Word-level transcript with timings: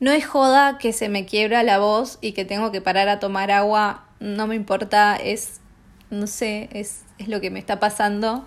No 0.00 0.10
es 0.12 0.26
joda 0.26 0.78
que 0.78 0.92
se 0.92 1.08
me 1.10 1.26
quiebra 1.26 1.62
la 1.62 1.78
voz 1.78 2.18
y 2.22 2.32
que 2.32 2.46
tengo 2.46 2.72
que 2.72 2.80
parar 2.80 3.08
a 3.08 3.20
tomar 3.20 3.50
agua, 3.50 4.04
no 4.18 4.46
me 4.46 4.54
importa, 4.54 5.14
es, 5.16 5.60
no 6.10 6.26
sé, 6.26 6.70
es, 6.72 7.02
es 7.18 7.28
lo 7.28 7.40
que 7.40 7.50
me 7.50 7.58
está 7.58 7.78
pasando. 7.80 8.46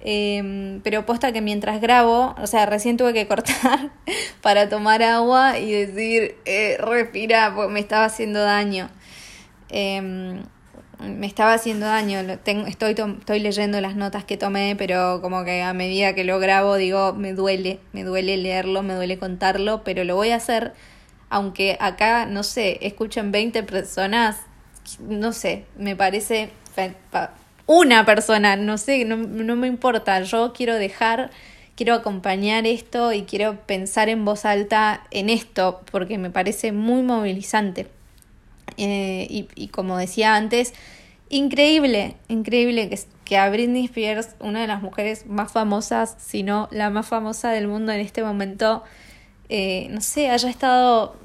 Em, 0.00 0.80
pero 0.82 1.04
posta 1.06 1.32
que 1.32 1.40
mientras 1.40 1.80
grabo, 1.80 2.34
o 2.40 2.46
sea, 2.46 2.66
recién 2.66 2.96
tuve 2.96 3.12
que 3.12 3.26
cortar 3.26 3.90
para 4.42 4.68
tomar 4.68 5.02
agua 5.02 5.58
y 5.58 5.72
decir, 5.72 6.36
eh, 6.44 6.76
respira, 6.78 7.54
porque 7.54 7.72
me 7.72 7.80
estaba 7.80 8.04
haciendo 8.06 8.40
daño. 8.42 8.88
Em, 9.68 10.42
me 11.00 11.26
estaba 11.26 11.54
haciendo 11.54 11.86
daño. 11.86 12.38
Tengo, 12.42 12.66
estoy, 12.66 12.94
estoy 13.18 13.40
leyendo 13.40 13.80
las 13.80 13.96
notas 13.96 14.24
que 14.24 14.36
tomé, 14.36 14.76
pero 14.76 15.20
como 15.20 15.44
que 15.44 15.62
a 15.62 15.72
medida 15.72 16.14
que 16.14 16.24
lo 16.24 16.38
grabo 16.38 16.76
digo, 16.76 17.12
me 17.12 17.32
duele, 17.32 17.80
me 17.92 18.04
duele 18.04 18.36
leerlo, 18.36 18.82
me 18.82 18.94
duele 18.94 19.18
contarlo, 19.18 19.82
pero 19.84 20.04
lo 20.04 20.16
voy 20.16 20.30
a 20.30 20.36
hacer, 20.36 20.72
aunque 21.28 21.76
acá, 21.80 22.26
no 22.26 22.42
sé, 22.42 22.78
escuchen 22.82 23.32
20 23.32 23.62
personas, 23.62 24.38
no 25.00 25.32
sé, 25.32 25.64
me 25.76 25.96
parece 25.96 26.50
una 27.66 28.04
persona, 28.04 28.56
no 28.56 28.78
sé, 28.78 29.04
no, 29.04 29.16
no 29.16 29.56
me 29.56 29.66
importa, 29.66 30.20
yo 30.22 30.52
quiero 30.52 30.74
dejar 30.74 31.30
quiero 31.76 31.94
acompañar 31.94 32.66
esto 32.66 33.12
y 33.12 33.22
quiero 33.22 33.60
pensar 33.66 34.08
en 34.08 34.24
voz 34.24 34.44
alta 34.44 35.02
en 35.10 35.30
esto 35.30 35.82
porque 35.92 36.18
me 36.18 36.30
parece 36.30 36.72
muy 36.72 37.02
movilizante. 37.02 37.86
Eh, 38.78 39.26
y, 39.30 39.48
y, 39.54 39.68
como 39.68 39.96
decía 39.96 40.34
antes, 40.34 40.74
increíble, 41.28 42.16
increíble 42.28 42.88
que, 42.88 42.98
que 43.24 43.36
a 43.36 43.48
Britney 43.50 43.86
Spears, 43.86 44.36
una 44.40 44.60
de 44.60 44.66
las 44.66 44.82
mujeres 44.82 45.26
más 45.26 45.52
famosas, 45.52 46.16
si 46.18 46.42
no 46.42 46.68
la 46.70 46.90
más 46.90 47.06
famosa 47.06 47.50
del 47.50 47.68
mundo 47.68 47.92
en 47.92 48.00
este 48.00 48.22
momento, 48.22 48.84
eh, 49.48 49.88
no 49.90 50.00
sé, 50.00 50.30
haya 50.30 50.48
estado 50.48 51.16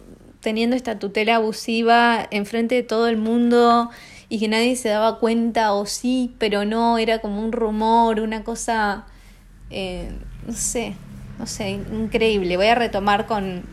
teniendo 0.42 0.76
esta 0.76 1.00
tutela 1.00 1.36
abusiva 1.36 2.28
enfrente 2.32 2.76
de 2.76 2.84
todo 2.84 3.08
el 3.08 3.18
mundo 3.18 3.90
y 4.30 4.40
que 4.40 4.48
nadie 4.48 4.76
se 4.76 4.90
daba 4.90 5.20
cuenta 5.20 5.74
o 5.74 5.86
sí, 5.86 6.34
pero 6.40 6.66
no, 6.66 6.98
era 6.98 7.20
como 7.20 7.42
un 7.42 7.52
rumor, 7.52 8.20
una 8.22 8.44
cosa, 8.44 9.06
eh, 9.70 10.12
no 10.48 10.54
sé, 10.54 10.96
no 11.38 11.46
sé, 11.46 11.70
increíble. 11.70 12.58
Voy 12.58 12.68
a 12.68 12.76
retomar 12.76 13.28
con, 13.28 13.64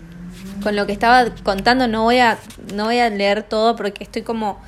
con 0.63 0.77
lo 0.77 0.87
que 0.87 0.93
estaba 0.93 1.27
contando 1.43 1.89
no 1.89 2.05
voy 2.05 2.19
a 2.19 2.39
no 2.75 2.87
voy 2.87 2.99
a 2.99 3.09
leer 3.09 3.43
todo 3.43 3.77
porque 3.77 4.05
estoy 4.05 4.23
como 4.23 4.59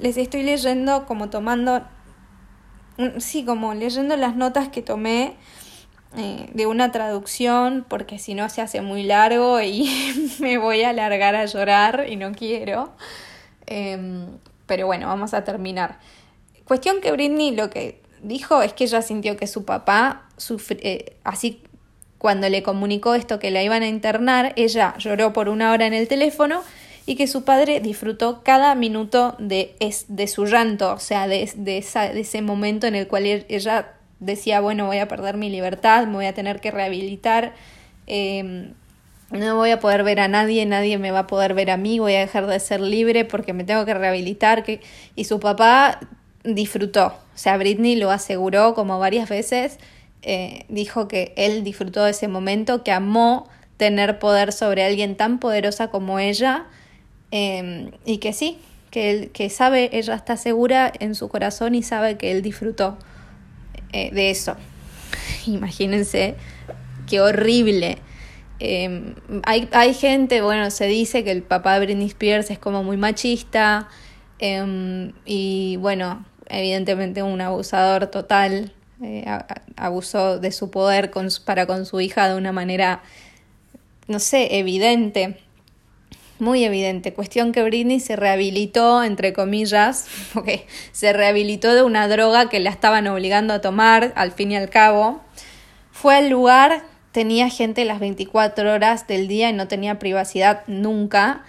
les 0.00 0.16
estoy 0.16 0.42
leyendo 0.42 1.06
como 1.06 1.30
tomando 1.30 1.82
sí 3.18 3.44
como 3.44 3.74
leyendo 3.74 4.16
las 4.16 4.36
notas 4.36 4.68
que 4.68 4.82
tomé 4.82 5.34
eh, 6.16 6.50
de 6.52 6.66
una 6.66 6.90
traducción 6.90 7.86
porque 7.88 8.18
si 8.18 8.34
no 8.34 8.48
se 8.48 8.60
hace 8.60 8.80
muy 8.80 9.02
largo 9.02 9.60
y 9.60 9.88
me 10.40 10.58
voy 10.58 10.82
a 10.82 10.90
alargar 10.90 11.36
a 11.36 11.46
llorar 11.46 12.06
y 12.08 12.16
no 12.16 12.32
quiero. 12.32 12.92
Em, 13.66 14.26
pero 14.66 14.86
bueno 14.86 15.06
vamos 15.06 15.34
a 15.34 15.44
terminar. 15.44 15.98
Cuestión 16.64 17.00
que 17.00 17.12
Britney 17.12 17.54
lo 17.54 17.70
que 17.70 18.00
dijo 18.22 18.62
es 18.62 18.72
que 18.72 18.84
ella 18.84 19.02
sintió 19.02 19.36
que 19.36 19.46
su 19.46 19.64
papá 19.64 20.28
eh, 20.70 21.16
así 21.24 21.62
cuando 22.18 22.48
le 22.48 22.62
comunicó 22.62 23.14
esto 23.14 23.38
que 23.38 23.50
la 23.50 23.62
iban 23.62 23.82
a 23.82 23.88
internar, 23.88 24.52
ella 24.56 24.94
lloró 24.98 25.32
por 25.32 25.48
una 25.48 25.72
hora 25.72 25.86
en 25.86 25.94
el 25.94 26.06
teléfono 26.06 26.62
y 27.06 27.16
que 27.16 27.26
su 27.26 27.44
padre 27.44 27.80
disfrutó 27.80 28.42
cada 28.42 28.74
minuto 28.74 29.36
de, 29.38 29.74
de 30.08 30.26
su 30.26 30.46
llanto, 30.46 30.92
o 30.92 30.98
sea, 30.98 31.26
de, 31.26 31.50
de, 31.56 31.78
ese 31.78 32.42
momento 32.42 32.86
en 32.86 32.94
el 32.94 33.08
cual 33.08 33.26
ella 33.26 33.92
decía, 34.20 34.60
bueno, 34.60 34.86
voy 34.86 34.98
a 34.98 35.08
perder 35.08 35.36
mi 35.36 35.50
libertad, 35.50 36.06
me 36.06 36.14
voy 36.14 36.26
a 36.26 36.34
tener 36.34 36.60
que 36.60 36.70
rehabilitar, 36.70 37.54
em, 38.06 38.74
no 39.30 39.56
voy 39.56 39.70
a 39.70 39.80
poder 39.80 40.02
ver 40.02 40.20
a 40.20 40.28
nadie, 40.28 40.66
nadie 40.66 40.98
me 40.98 41.10
va 41.10 41.20
a 41.20 41.26
poder 41.26 41.54
ver 41.54 41.70
a 41.70 41.76
mí, 41.76 41.98
voy 41.98 42.14
a 42.14 42.20
dejar 42.20 42.46
de 42.46 42.58
ser 42.60 42.80
libre 42.80 43.24
porque 43.24 43.52
me 43.52 43.64
tengo 43.64 43.84
que 43.84 43.94
rehabilitar. 43.94 44.64
Que... 44.64 44.80
Y 45.14 45.24
su 45.24 45.38
papá 45.38 46.00
disfrutó, 46.42 47.06
o 47.06 47.38
sea, 47.38 47.56
Britney 47.56 47.94
lo 47.94 48.10
aseguró 48.10 48.74
como 48.74 48.98
varias 48.98 49.28
veces 49.28 49.78
eh, 50.22 50.66
dijo 50.68 51.08
que 51.08 51.32
él 51.36 51.64
disfrutó 51.64 52.04
de 52.04 52.10
ese 52.10 52.28
momento, 52.28 52.84
que 52.84 52.92
amó 52.92 53.48
tener 53.76 54.18
poder 54.18 54.52
sobre 54.52 54.84
alguien 54.84 55.16
tan 55.16 55.38
poderosa 55.38 55.88
como 55.88 56.18
ella 56.18 56.66
em, 57.30 57.90
y 58.04 58.18
que 58.18 58.32
sí, 58.32 58.58
que, 58.90 59.10
él, 59.10 59.30
que 59.30 59.50
sabe, 59.50 59.90
ella 59.92 60.14
está 60.14 60.36
segura 60.36 60.92
en 60.98 61.14
su 61.14 61.28
corazón 61.28 61.74
y 61.74 61.82
sabe 61.82 62.16
que 62.16 62.32
él 62.32 62.42
disfrutó 62.42 62.98
eh, 63.92 64.10
de 64.12 64.30
eso. 64.30 64.56
Imagínense 65.46 66.34
qué 67.08 67.20
horrible. 67.20 67.98
Em, 68.58 69.14
hay, 69.44 69.68
hay, 69.72 69.94
gente, 69.94 70.42
bueno, 70.42 70.70
se 70.70 70.86
dice 70.86 71.24
que 71.24 71.30
el 71.30 71.42
papá 71.42 71.78
de 71.78 71.86
Britney 71.86 72.06
Spears 72.06 72.50
es 72.50 72.58
como 72.58 72.84
muy 72.84 72.98
machista 72.98 73.88
em, 74.38 75.12
y 75.24 75.76
bueno, 75.76 76.26
evidentemente 76.46 77.22
un 77.22 77.40
abusador 77.40 78.08
total 78.08 78.74
eh, 79.02 79.24
abusó 79.76 80.38
de 80.38 80.52
su 80.52 80.70
poder 80.70 81.10
para 81.46 81.66
con 81.66 81.86
su 81.86 82.00
hija 82.00 82.28
de 82.28 82.36
una 82.36 82.52
manera, 82.52 83.02
no 84.08 84.18
sé, 84.18 84.58
evidente, 84.58 85.38
muy 86.40 86.64
evidente. 86.64 87.12
Cuestión 87.12 87.52
que 87.52 87.62
Britney 87.62 88.00
se 88.00 88.16
rehabilitó, 88.16 89.02
entre 89.02 89.32
comillas, 89.32 90.06
porque 90.34 90.66
se 90.92 91.12
rehabilitó 91.12 91.74
de 91.74 91.82
una 91.82 92.08
droga 92.08 92.48
que 92.48 92.60
la 92.60 92.70
estaban 92.70 93.06
obligando 93.06 93.54
a 93.54 93.60
tomar, 93.60 94.12
al 94.16 94.32
fin 94.32 94.52
y 94.52 94.56
al 94.56 94.70
cabo. 94.70 95.20
Fue 95.90 96.16
al 96.16 96.28
lugar, 96.28 96.82
tenía 97.12 97.48
gente 97.48 97.84
las 97.84 98.00
24 98.00 98.72
horas 98.72 99.06
del 99.06 99.28
día 99.28 99.50
y 99.50 99.52
no 99.52 99.68
tenía 99.68 99.98
privacidad 99.98 100.62
nunca. 100.66 101.44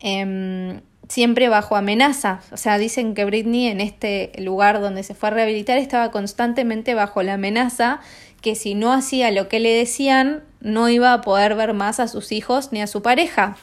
Em, 0.00 0.80
siempre 1.08 1.48
bajo 1.48 1.76
amenaza. 1.76 2.40
O 2.52 2.56
sea, 2.56 2.78
dicen 2.78 3.14
que 3.14 3.24
Britney 3.24 3.66
en 3.66 3.80
este 3.80 4.32
lugar 4.38 4.80
donde 4.80 5.02
se 5.02 5.14
fue 5.14 5.28
a 5.28 5.32
rehabilitar 5.32 5.78
estaba 5.78 6.10
constantemente 6.10 6.94
bajo 6.94 7.22
la 7.22 7.34
amenaza 7.34 8.00
que 8.42 8.56
si 8.56 8.74
no 8.74 8.92
hacía 8.92 9.30
lo 9.30 9.48
que 9.48 9.60
le 9.60 9.72
decían, 9.72 10.42
no 10.60 10.88
iba 10.88 11.12
a 11.12 11.20
poder 11.22 11.54
ver 11.54 11.72
más 11.74 12.00
a 12.00 12.08
sus 12.08 12.32
hijos 12.32 12.72
ni 12.72 12.82
a 12.82 12.86
su 12.86 13.00
pareja. 13.00 13.56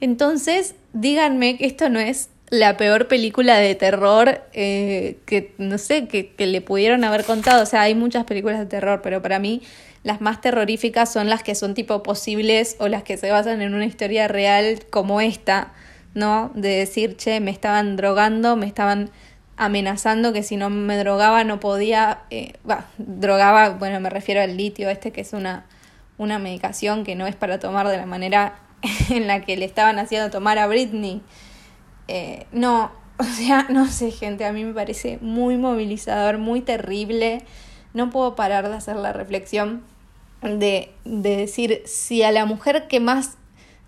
Entonces, 0.00 0.74
díganme 0.92 1.58
que 1.58 1.66
esto 1.66 1.88
no 1.88 1.98
es 1.98 2.30
la 2.48 2.76
peor 2.76 3.06
película 3.06 3.58
de 3.58 3.74
terror 3.74 4.42
eh, 4.52 5.18
que, 5.26 5.54
no 5.58 5.78
sé, 5.78 6.08
que, 6.08 6.34
le 6.46 6.60
pudieron 6.60 7.04
haber 7.04 7.24
contado. 7.24 7.62
O 7.62 7.66
sea, 7.66 7.82
hay 7.82 7.94
muchas 7.94 8.24
películas 8.24 8.58
de 8.58 8.66
terror, 8.66 9.00
pero 9.02 9.22
para 9.22 9.38
mí 9.38 9.62
las 10.02 10.20
más 10.20 10.40
terroríficas 10.40 11.12
son 11.12 11.28
las 11.28 11.42
que 11.42 11.54
son 11.54 11.74
tipo 11.74 12.02
posibles 12.02 12.76
o 12.80 12.88
las 12.88 13.02
que 13.02 13.16
se 13.16 13.30
basan 13.30 13.62
en 13.62 13.74
una 13.74 13.84
historia 13.84 14.26
real 14.28 14.80
como 14.90 15.20
esta 15.20 15.72
¿no? 16.14 16.50
De 16.54 16.70
decir, 16.70 17.16
che, 17.16 17.40
me 17.40 17.50
estaban 17.50 17.96
drogando, 17.96 18.56
me 18.56 18.66
estaban 18.66 19.10
amenazando 19.56 20.32
que 20.32 20.42
si 20.42 20.56
no 20.56 20.70
me 20.70 20.96
drogaba 20.96 21.44
no 21.44 21.60
podía, 21.60 22.20
eh, 22.30 22.54
drogaba, 22.98 23.70
bueno, 23.70 24.00
me 24.00 24.10
refiero 24.10 24.40
al 24.40 24.56
litio 24.56 24.88
este 24.88 25.12
que 25.12 25.20
es 25.20 25.32
una, 25.32 25.66
una 26.18 26.38
medicación 26.38 27.04
que 27.04 27.14
no 27.14 27.26
es 27.26 27.36
para 27.36 27.58
tomar 27.58 27.86
de 27.88 27.96
la 27.96 28.06
manera 28.06 28.54
en 29.16 29.26
la 29.26 29.42
que 29.42 29.56
le 29.56 29.64
estaban 29.64 29.98
haciendo 29.98 30.30
tomar 30.30 30.58
a 30.58 30.66
Britney. 30.66 31.22
Eh, 32.08 32.46
no, 32.52 32.92
o 33.18 33.24
sea, 33.24 33.66
no 33.68 33.86
sé, 33.86 34.10
gente, 34.10 34.44
a 34.44 34.52
mí 34.52 34.64
me 34.64 34.74
parece 34.74 35.18
muy 35.20 35.56
movilizador, 35.56 36.38
muy 36.38 36.60
terrible. 36.60 37.44
No 37.92 38.10
puedo 38.10 38.34
parar 38.36 38.68
de 38.68 38.74
hacer 38.74 38.96
la 38.96 39.12
reflexión 39.12 39.82
de, 40.42 40.92
de 41.04 41.36
decir 41.36 41.82
si 41.86 42.22
a 42.22 42.30
la 42.32 42.46
mujer 42.46 42.88
que 42.88 43.00
más, 43.00 43.36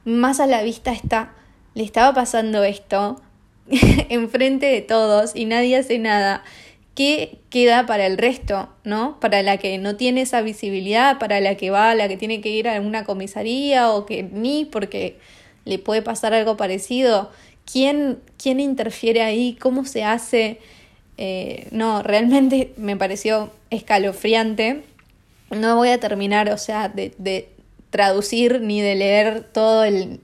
más 0.04 0.40
a 0.40 0.46
la 0.46 0.62
vista 0.62 0.92
está 0.92 1.32
le 1.74 1.84
estaba 1.84 2.12
pasando 2.12 2.62
esto 2.64 3.20
enfrente 3.66 4.66
de 4.66 4.82
todos 4.82 5.34
y 5.34 5.46
nadie 5.46 5.76
hace 5.76 5.98
nada, 5.98 6.42
¿qué 6.94 7.38
queda 7.50 7.86
para 7.86 8.06
el 8.06 8.18
resto, 8.18 8.68
no? 8.84 9.18
Para 9.20 9.42
la 9.42 9.56
que 9.56 9.78
no 9.78 9.96
tiene 9.96 10.22
esa 10.22 10.42
visibilidad, 10.42 11.18
para 11.18 11.40
la 11.40 11.56
que 11.56 11.70
va, 11.70 11.94
la 11.94 12.08
que 12.08 12.16
tiene 12.16 12.40
que 12.40 12.50
ir 12.50 12.68
a 12.68 12.80
una 12.80 13.04
comisaría 13.04 13.90
o 13.90 14.06
que 14.06 14.22
ni 14.22 14.64
porque 14.64 15.18
le 15.64 15.78
puede 15.78 16.02
pasar 16.02 16.34
algo 16.34 16.56
parecido. 16.56 17.30
¿Quién, 17.70 18.18
quién 18.36 18.60
interfiere 18.60 19.22
ahí? 19.22 19.56
¿Cómo 19.60 19.84
se 19.84 20.04
hace? 20.04 20.58
Eh, 21.18 21.68
no, 21.70 22.02
realmente 22.02 22.72
me 22.76 22.96
pareció 22.96 23.50
escalofriante. 23.70 24.82
No 25.50 25.76
voy 25.76 25.90
a 25.90 26.00
terminar, 26.00 26.50
o 26.50 26.58
sea, 26.58 26.88
de, 26.88 27.14
de 27.18 27.48
traducir 27.90 28.60
ni 28.62 28.80
de 28.80 28.94
leer 28.94 29.44
todo 29.44 29.84
el, 29.84 30.20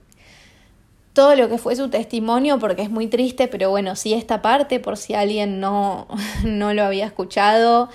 todo 1.13 1.35
lo 1.35 1.49
que 1.49 1.57
fue 1.57 1.75
su 1.75 1.89
testimonio 1.89 2.59
porque 2.59 2.83
es 2.83 2.89
muy 2.89 3.07
triste, 3.07 3.47
pero 3.47 3.69
bueno, 3.69 3.95
sí 3.95 4.13
esta 4.13 4.41
parte 4.41 4.79
por 4.79 4.97
si 4.97 5.13
alguien 5.13 5.59
no, 5.59 6.07
no 6.43 6.73
lo 6.73 6.83
había 6.83 7.05
escuchado. 7.05 7.89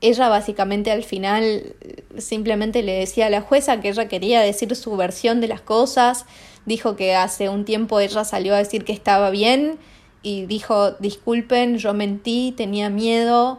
Ella 0.00 0.28
básicamente 0.28 0.92
al 0.92 1.02
final 1.02 1.74
simplemente 2.18 2.82
le 2.82 2.92
decía 2.92 3.26
a 3.26 3.30
la 3.30 3.40
jueza 3.40 3.80
que 3.80 3.88
ella 3.88 4.06
quería 4.06 4.40
decir 4.40 4.74
su 4.76 4.96
versión 4.96 5.40
de 5.40 5.48
las 5.48 5.60
cosas, 5.60 6.24
dijo 6.66 6.94
que 6.94 7.16
hace 7.16 7.48
un 7.48 7.64
tiempo 7.64 7.98
ella 7.98 8.24
salió 8.24 8.54
a 8.54 8.58
decir 8.58 8.84
que 8.84 8.92
estaba 8.92 9.30
bien 9.30 9.78
y 10.22 10.46
dijo 10.46 10.92
disculpen, 10.92 11.78
yo 11.78 11.94
mentí, 11.94 12.52
tenía 12.56 12.90
miedo, 12.90 13.58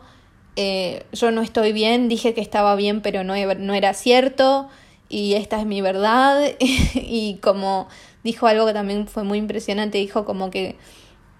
eh, 0.55 1.03
yo 1.11 1.31
no 1.31 1.41
estoy 1.41 1.73
bien, 1.73 2.07
dije 2.07 2.33
que 2.33 2.41
estaba 2.41 2.75
bien 2.75 3.01
pero 3.01 3.25
no, 3.25 3.33
no 3.55 3.73
era 3.73 3.93
cierto 3.93 4.69
y 5.09 5.33
esta 5.33 5.59
es 5.59 5.65
mi 5.65 5.81
verdad. 5.81 6.43
Y 6.59 7.39
como 7.41 7.87
dijo 8.23 8.47
algo 8.47 8.65
que 8.65 8.73
también 8.73 9.07
fue 9.07 9.23
muy 9.23 9.39
impresionante, 9.39 9.97
dijo 9.97 10.23
como 10.25 10.51
que, 10.51 10.75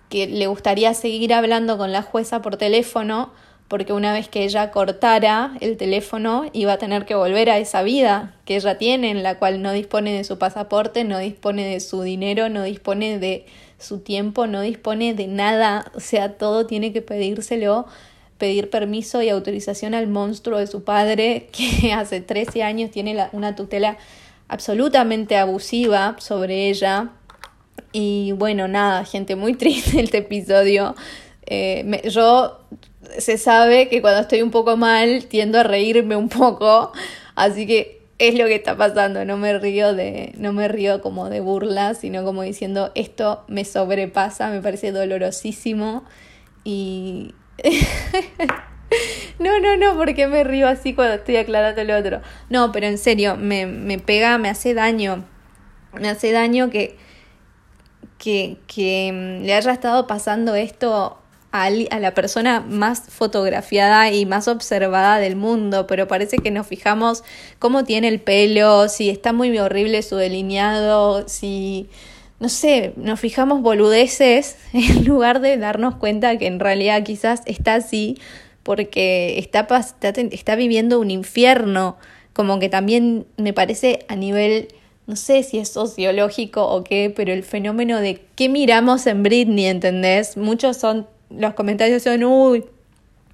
que 0.10 0.27
le 0.27 0.48
gustaría 0.48 0.94
seguir 0.94 1.33
hablando 1.33 1.77
con 1.77 1.92
la 1.92 2.01
jueza 2.01 2.42
por 2.42 2.57
teléfono 2.57 3.31
porque 3.69 3.94
una 3.94 4.12
vez 4.12 4.27
que 4.27 4.44
ella 4.44 4.71
cortara 4.71 5.56
el 5.62 5.77
teléfono 5.77 6.50
iba 6.54 6.74
a 6.74 6.77
tener 6.80 7.06
que 7.06 7.13
volver 7.13 7.51
a 7.51 7.60
esa 7.60 7.83
vida 7.83 8.36
que 8.44 8.56
ella 8.56 8.80
tiene, 8.80 9.12
en 9.12 9.21
la 9.21 9.38
cual 9.38 9.62
no 9.62 9.72
dispone 9.72 10.12
de 10.12 10.24
su 10.24 10.39
pasaporte, 10.39 11.04
no 11.04 11.19
dispone 11.19 11.65
de 11.65 11.80
su 11.80 12.01
dinero, 12.01 12.50
no 12.50 12.63
dispone 12.63 13.19
de 13.19 13.45
su 13.77 14.00
tiempo, 14.00 14.48
no 14.48 14.62
dispone 14.62 15.13
de 15.13 15.27
nada, 15.27 15.92
o 15.94 16.00
sea, 16.00 16.33
todo 16.36 16.65
tiene 16.65 16.92
que 16.92 17.04
pedírselo, 17.04 17.86
pedir 18.39 18.71
permiso 18.71 19.21
y 19.21 19.30
autorización 19.30 19.94
al 19.94 20.07
monstruo 20.07 20.57
de 20.57 20.65
su 20.65 20.83
padre, 20.83 21.50
que 21.51 21.94
hace 21.94 22.21
13 22.21 22.63
años 22.63 22.89
tiene 22.89 23.27
una 23.33 23.56
tutela 23.56 23.97
absolutamente 24.47 25.38
abusiva 25.38 26.15
sobre 26.18 26.69
ella. 26.69 27.12
Y 27.91 28.31
bueno, 28.31 28.68
nada, 28.68 29.06
gente, 29.06 29.36
muy 29.36 29.53
triste 29.56 30.01
este 30.01 30.19
episodio. 30.19 30.95
Eh, 31.45 32.01
yo 32.09 32.62
se 33.18 33.38
sabe 33.38 33.89
que 33.89 34.01
cuando 34.01 34.21
estoy 34.21 34.41
un 34.41 34.51
poco 34.51 34.77
mal 34.77 35.25
tiendo 35.25 35.59
a 35.59 35.63
reírme 35.63 36.15
un 36.15 36.30
poco, 36.30 36.91
así 37.36 37.68
que 37.68 38.00
es 38.19 38.36
lo 38.36 38.45
que 38.45 38.56
está 38.56 38.75
pasando, 38.75 39.24
no 39.24 39.38
me 39.38 39.57
río 39.57 39.94
de 39.94 40.33
no 40.38 40.51
me 40.51 40.68
río 40.68 41.01
como 41.01 41.30
de 41.30 41.39
burla, 41.39 41.94
sino 41.94 42.24
como 42.25 42.44
diciendo 42.44 42.91
esto 42.94 43.45
me 43.47 43.63
sobrepasa, 43.63 44.50
me 44.50 44.62
parece 44.62 44.91
dolorosísimo 44.91 46.03
y 46.65 47.33
No, 49.39 49.59
no, 49.59 49.77
no, 49.77 49.95
porque 49.95 50.27
me 50.27 50.44
río 50.44 50.67
así 50.67 50.94
cuando 50.94 51.15
estoy 51.15 51.38
aclarando 51.38 51.83
lo 51.85 51.97
otro. 51.97 52.21
No, 52.50 52.71
pero 52.73 52.88
en 52.88 52.97
serio, 52.97 53.38
me, 53.38 53.65
me 53.65 53.97
pega, 53.97 54.38
me 54.38 54.50
hace 54.50 54.73
daño. 54.73 55.23
Me 55.94 56.09
hace 56.09 56.31
daño 56.33 56.69
que, 56.69 56.97
que, 58.17 58.57
que 58.67 59.11
mm, 59.13 59.45
le 59.45 59.53
haya 59.53 59.71
estado 59.71 60.07
pasando 60.07 60.56
esto 60.56 61.19
a, 61.51 61.69
la 61.69 62.13
persona 62.13 62.59
más 62.59 63.01
fotografiada 63.09 64.12
y 64.12 64.25
más 64.25 64.47
observada 64.47 65.17
del 65.17 65.35
mundo, 65.35 65.88
pero 65.88 66.07
parece 66.07 66.38
que 66.38 66.51
nos 66.51 66.67
fijamos 66.67 67.23
cómo 67.57 67.83
tiene 67.83 68.07
el 68.07 68.21
pelo, 68.21 68.88
si 68.88 69.09
está 69.09 69.33
muy 69.33 69.57
horrible 69.57 70.03
su 70.03 70.15
delineado, 70.15 71.27
si, 71.27 71.89
no 72.39 72.50
sé, 72.50 72.94
nos 72.95 73.19
fijamos 73.19 73.62
boludeces 73.62 74.57
en 74.74 75.06
lugar 75.06 75.41
de 75.41 75.57
darnos 75.57 75.95
cuenta 75.95 76.38
que 76.38 76.47
en 76.47 76.59
realidad 76.59 77.03
quizás 77.03 77.41
está 77.45 77.75
así 77.75 78.18
porque 78.63 79.39
está, 79.39 79.68
está, 79.80 80.09
está 80.09 80.56
viviendo 80.56 81.00
un 81.00 81.12
infierno, 81.12 81.97
como 82.33 82.59
que 82.59 82.69
también 82.69 83.25
me 83.38 83.53
parece 83.53 84.06
a 84.07 84.15
nivel 84.15 84.69
no 85.07 85.15
sé 85.15 85.41
si 85.41 85.57
es 85.57 85.69
sociológico 85.69 86.68
o 86.68 86.83
qué, 86.83 87.12
pero 87.15 87.33
el 87.33 87.41
fenómeno 87.41 88.00
de 88.00 88.21
qué 88.36 88.47
miramos 88.47 89.07
en 89.07 89.24
Britney, 89.24 89.65
¿entendés? 89.65 90.38
Muchos 90.38 90.77
son 90.77 91.07
los 91.31 91.56
comentarios 91.56 92.03
son, 92.03 92.24
uy, 92.24 92.63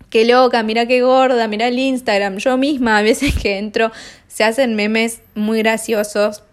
qué 0.09 0.25
loca, 0.25 0.63
mira 0.63 0.85
qué 0.85 1.01
gorda, 1.01 1.47
mira 1.49 1.67
el 1.67 1.77
Instagram. 1.77 2.37
Yo 2.37 2.57
misma 2.57 2.97
a 2.97 3.01
veces 3.01 3.35
que 3.35 3.57
entro 3.57 3.91
se 4.29 4.45
hacen 4.45 4.75
memes 4.75 5.21
muy 5.33 5.59
graciosos 5.59 6.43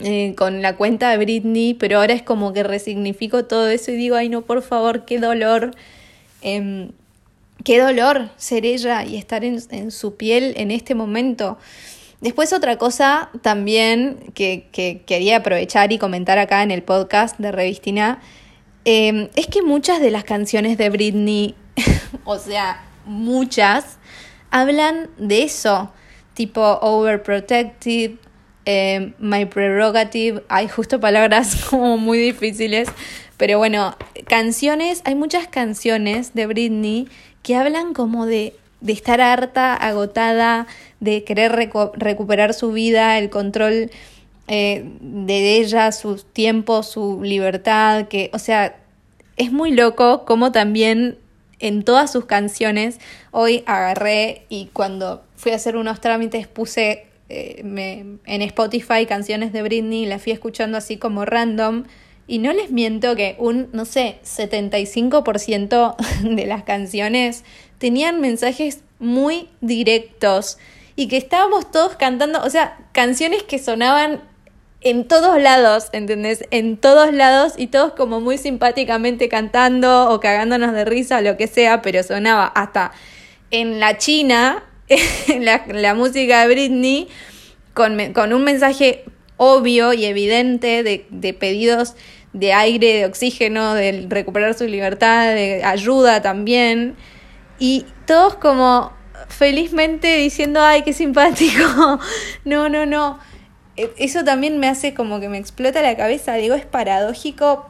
eh, 0.00 0.34
con 0.36 0.62
la 0.62 0.76
cuenta 0.76 1.10
de 1.10 1.18
Britney, 1.18 1.74
pero 1.74 1.98
ahora 1.98 2.14
es 2.14 2.22
como 2.22 2.52
que 2.52 2.62
resignifico 2.62 3.44
todo 3.44 3.68
eso 3.68 3.90
y 3.90 3.96
digo, 3.96 4.16
ay 4.16 4.28
no, 4.28 4.42
por 4.42 4.62
favor, 4.62 5.04
qué 5.04 5.18
dolor. 5.18 5.72
Em, 6.42 6.90
qué 7.64 7.80
dolor 7.80 8.30
ser 8.36 8.64
ella 8.64 9.04
y 9.04 9.16
estar 9.16 9.44
en, 9.44 9.90
su 9.90 10.16
piel 10.16 10.54
en 10.56 10.70
este 10.70 10.94
momento. 10.94 11.58
Después 12.20 12.52
otra 12.52 12.78
cosa 12.78 13.30
también 13.42 14.32
que, 14.34 14.66
que 14.72 15.02
quería 15.06 15.38
aprovechar 15.38 15.92
y 15.92 15.98
comentar 15.98 16.38
acá 16.38 16.62
en 16.62 16.70
el 16.70 16.82
podcast 16.82 17.38
de 17.38 17.52
Revistina 17.52 18.20
Em, 18.90 19.28
es 19.34 19.46
que 19.48 19.60
muchas 19.60 20.00
de 20.00 20.10
las 20.10 20.24
canciones 20.24 20.78
de 20.78 20.88
Britney, 20.88 21.54
o 22.24 22.38
sea, 22.38 22.82
muchas, 23.04 23.98
hablan 24.50 25.10
de 25.18 25.42
eso, 25.42 25.92
tipo 26.32 26.62
Overprotective, 26.80 28.16
eh, 28.70 29.14
My 29.18 29.46
Prerogative, 29.46 30.42
hay 30.50 30.68
justo 30.68 31.00
palabras 31.00 31.64
como 31.70 31.96
muy 31.96 32.18
difíciles, 32.18 32.90
pero 33.38 33.56
bueno, 33.56 33.96
canciones, 34.26 35.00
hay 35.06 35.14
muchas 35.14 35.48
canciones 35.48 36.34
de 36.34 36.46
Britney 36.46 37.08
que 37.42 37.56
hablan 37.56 37.94
como 37.94 38.26
de, 38.26 38.54
estar 38.86 39.22
harta, 39.22 39.74
agotada, 39.74 40.66
de 41.00 41.24
querer 41.24 41.50
recuperar 41.94 42.52
su 42.52 42.70
vida, 42.72 43.16
el 43.16 43.30
control 43.30 43.90
eh, 44.48 44.84
de 45.00 45.56
ella, 45.56 45.90
sus 45.90 46.26
tiempos, 46.26 46.90
su 46.90 47.22
libertad, 47.22 48.06
que, 48.08 48.28
o 48.34 48.38
sea, 48.38 48.76
es 49.38 49.50
muy 49.50 49.70
loco 49.70 50.26
como 50.26 50.52
también 50.52 51.16
en 51.58 51.84
todas 51.84 52.12
sus 52.12 52.26
canciones, 52.26 53.00
hoy 53.30 53.64
agarré 53.64 54.44
y 54.50 54.66
cuando 54.74 55.24
fui 55.36 55.52
a 55.52 55.54
hacer 55.54 55.78
unos 55.78 56.02
trámites 56.02 56.46
puse 56.46 57.07
eh, 57.28 58.18
en 58.24 58.42
Spotify 58.42 59.06
canciones 59.06 59.52
de 59.52 59.62
Britney 59.62 60.06
las 60.06 60.22
fui 60.22 60.32
escuchando 60.32 60.78
así 60.78 60.96
como 60.96 61.24
random. 61.24 61.84
Y 62.26 62.38
no 62.38 62.52
les 62.52 62.70
miento 62.70 63.16
que 63.16 63.36
un, 63.38 63.70
no 63.72 63.86
sé, 63.86 64.18
75% 64.22 65.96
de 66.36 66.46
las 66.46 66.62
canciones 66.64 67.44
tenían 67.78 68.20
mensajes 68.20 68.82
muy 68.98 69.48
directos 69.60 70.58
y 70.94 71.08
que 71.08 71.16
estábamos 71.16 71.70
todos 71.70 71.94
cantando, 71.96 72.42
o 72.42 72.50
sea, 72.50 72.76
canciones 72.92 73.44
que 73.44 73.58
sonaban 73.58 74.20
en 74.80 75.08
todos 75.08 75.40
lados, 75.40 75.88
¿entendés? 75.92 76.44
En 76.50 76.76
todos 76.76 77.12
lados 77.12 77.54
y 77.56 77.68
todos 77.68 77.92
como 77.92 78.20
muy 78.20 78.38
simpáticamente 78.38 79.28
cantando 79.28 80.10
o 80.10 80.20
cagándonos 80.20 80.72
de 80.72 80.84
risa, 80.84 81.20
lo 81.20 81.36
que 81.36 81.46
sea, 81.46 81.82
pero 81.82 82.02
sonaba 82.02 82.46
hasta 82.46 82.92
en 83.50 83.80
la 83.80 83.96
China, 83.98 84.64
la, 85.72 85.94
música 85.94 86.46
de 86.46 86.54
Britney, 86.54 87.08
con, 87.74 88.12
con, 88.12 88.32
un 88.32 88.44
mensaje 88.44 89.04
obvio 89.36 89.92
y 89.92 90.04
evidente 90.04 90.82
de, 90.82 91.06
de 91.10 91.34
pedidos 91.34 91.94
de 92.32 92.52
aire, 92.52 92.94
de 92.94 93.06
oxígeno, 93.06 93.74
de 93.74 94.06
recuperar 94.08 94.54
su 94.54 94.66
libertad, 94.66 95.34
de 95.34 95.62
ayuda 95.64 96.22
también. 96.22 96.96
Y 97.58 97.86
todos 98.06 98.34
como 98.36 98.92
felizmente 99.28 100.16
diciendo, 100.16 100.60
ay, 100.62 100.82
qué 100.82 100.92
simpático. 100.92 101.98
no, 102.44 102.68
no, 102.68 102.86
no. 102.86 103.18
E, 103.76 103.90
eso 103.98 104.24
también 104.24 104.58
me 104.58 104.68
hace 104.68 104.94
como 104.94 105.20
que 105.20 105.28
me 105.28 105.38
explota 105.38 105.82
la 105.82 105.96
cabeza, 105.96 106.34
digo, 106.34 106.54
es 106.54 106.66
paradójico, 106.66 107.68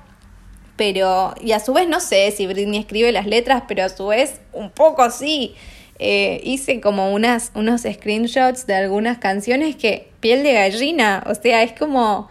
pero, 0.77 1.35
y 1.41 1.53
a 1.53 1.61
su 1.61 1.73
vez 1.73 1.89
no 1.89 2.01
sé 2.01 2.31
si 2.31 2.47
Britney 2.47 2.81
escribe 2.81 3.11
las 3.13 3.27
letras, 3.27 3.65
pero 3.67 3.85
a 3.85 3.89
su 3.89 4.07
vez 4.09 4.41
un 4.53 4.71
poco 4.71 5.11
sí. 5.11 5.55
Eh, 6.01 6.41
hice 6.45 6.81
como 6.81 7.13
unas, 7.13 7.51
unos 7.55 7.83
screenshots 7.83 8.67
de 8.67 8.75
algunas 8.75 9.19
canciones 9.19 9.75
que 9.75 10.09
piel 10.21 10.45
de 10.45 10.53
gallina, 10.53 11.25
o 11.27 11.35
sea, 11.35 11.65
es 11.65 11.73
como, 11.73 12.29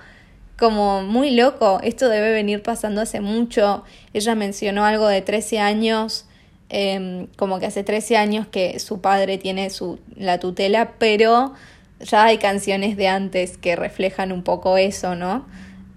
como 0.58 1.04
muy 1.04 1.32
loco, 1.32 1.82
esto 1.84 2.08
debe 2.08 2.32
venir 2.32 2.64
pasando 2.64 3.02
hace 3.02 3.20
mucho, 3.20 3.84
ella 4.14 4.36
mencionó 4.36 4.86
algo 4.86 5.08
de 5.08 5.22
13 5.22 5.60
años, 5.60 6.26
em, 6.70 7.28
como 7.36 7.60
que 7.60 7.66
hace 7.66 7.84
13 7.84 8.16
años 8.16 8.48
que 8.48 8.80
su 8.80 9.02
padre 9.02 9.38
tiene 9.38 9.70
su, 9.70 10.00
la 10.16 10.40
tutela, 10.40 10.94
pero 10.98 11.54
ya 12.00 12.26
hay 12.26 12.38
canciones 12.38 12.96
de 12.96 13.10
antes 13.10 13.58
que 13.58 13.76
reflejan 13.76 14.32
un 14.32 14.44
poco 14.44 14.78
eso, 14.78 15.16
¿no? 15.16 15.46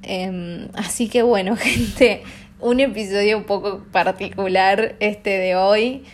Em, 0.02 0.68
así 0.74 1.08
que 1.08 1.22
bueno, 1.22 1.56
gente, 1.56 2.22
un 2.60 2.80
episodio 2.80 3.38
un 3.38 3.44
poco 3.44 3.84
particular 3.92 4.96
este 4.98 5.30
de 5.38 5.54
hoy, 5.56 6.04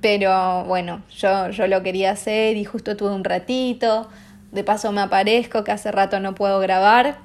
pero 0.00 0.64
bueno, 0.64 1.02
yo, 1.16 1.50
yo 1.50 1.66
lo 1.66 1.82
quería 1.82 2.12
hacer 2.12 2.56
y 2.56 2.64
justo 2.64 2.96
tuve 2.96 3.10
un 3.10 3.24
ratito, 3.24 4.08
de 4.52 4.64
paso 4.64 4.92
me 4.92 5.00
aparezco 5.00 5.64
que 5.64 5.72
hace 5.72 5.90
rato 5.90 6.20
no 6.20 6.34
puedo 6.34 6.60
grabar. 6.60 7.18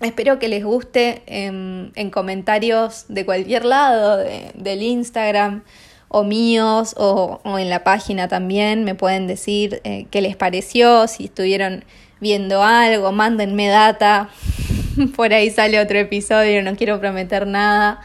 Espero 0.00 0.38
que 0.38 0.48
les 0.48 0.64
guste 0.64 1.22
en, 1.26 1.92
en 1.94 2.10
comentarios 2.10 3.06
de 3.08 3.24
cualquier 3.24 3.64
lado, 3.64 4.16
de, 4.16 4.50
del 4.54 4.82
Instagram, 4.82 5.62
o 6.14 6.24
míos 6.24 6.94
o, 6.98 7.40
en 7.58 7.70
la 7.70 7.84
página 7.84 8.28
también 8.28 8.84
me 8.84 8.94
pueden 8.94 9.26
decir 9.26 9.80
eh, 9.82 10.06
qué 10.10 10.20
les 10.20 10.36
pareció, 10.36 11.08
si 11.08 11.24
estuvieron 11.24 11.84
viendo 12.20 12.62
algo, 12.62 13.12
mándenme 13.12 13.68
data, 13.68 14.28
por 15.16 15.32
ahí 15.32 15.50
sale 15.50 15.80
otro 15.80 15.98
episodio, 15.98 16.62
no 16.62 16.76
quiero 16.76 17.00
prometer 17.00 17.46
nada, 17.46 18.00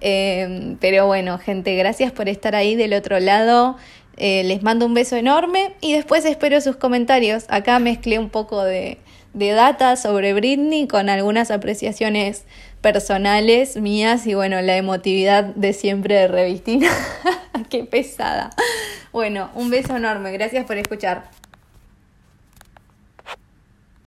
eh, 0.00 0.76
pero 0.80 1.06
bueno, 1.06 1.38
gente, 1.38 1.76
gracias 1.76 2.12
por 2.12 2.28
estar 2.28 2.54
ahí 2.54 2.74
del 2.76 2.94
otro 2.94 3.20
lado. 3.20 3.76
Eh, 4.16 4.44
les 4.44 4.62
mando 4.62 4.84
un 4.84 4.94
beso 4.94 5.16
enorme 5.16 5.72
y 5.80 5.94
después 5.94 6.24
espero 6.24 6.60
sus 6.60 6.76
comentarios. 6.76 7.44
Acá 7.48 7.78
mezclé 7.78 8.18
un 8.18 8.28
poco 8.28 8.62
de, 8.62 8.98
de 9.32 9.50
data 9.52 9.96
sobre 9.96 10.34
Britney 10.34 10.86
con 10.86 11.08
algunas 11.08 11.50
apreciaciones 11.50 12.44
personales 12.80 13.76
mías 13.76 14.26
y 14.26 14.34
bueno, 14.34 14.60
la 14.60 14.76
emotividad 14.76 15.44
de 15.44 15.72
siempre 15.72 16.14
de 16.14 16.28
Revistina. 16.28 16.88
Qué 17.70 17.84
pesada. 17.84 18.50
Bueno, 19.12 19.50
un 19.54 19.70
beso 19.70 19.96
enorme. 19.96 20.32
Gracias 20.32 20.66
por 20.66 20.76
escuchar. 20.76 21.39